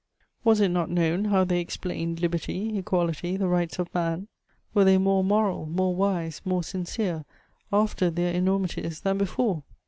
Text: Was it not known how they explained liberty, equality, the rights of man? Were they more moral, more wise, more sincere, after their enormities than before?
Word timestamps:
Was 0.43 0.59
it 0.59 0.69
not 0.69 0.89
known 0.89 1.25
how 1.25 1.43
they 1.43 1.59
explained 1.59 2.21
liberty, 2.21 2.75
equality, 2.75 3.37
the 3.37 3.47
rights 3.47 3.77
of 3.77 3.93
man? 3.93 4.29
Were 4.73 4.83
they 4.83 4.97
more 4.97 5.23
moral, 5.23 5.67
more 5.67 5.95
wise, 5.95 6.41
more 6.43 6.63
sincere, 6.63 7.23
after 7.71 8.09
their 8.09 8.33
enormities 8.33 9.01
than 9.01 9.19
before? 9.19 9.61